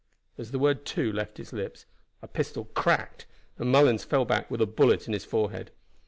[0.35, 1.85] As the word "Two" left his lips,
[2.23, 3.27] a pistol cracked,
[3.59, 5.69] and Mullens fell back with a bullet in his forehead.